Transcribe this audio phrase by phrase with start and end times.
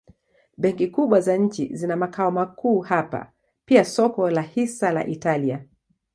[0.57, 3.31] Benki kubwa za nchi zina makao makuu hapa
[3.65, 5.65] pia soko la hisa la Italia.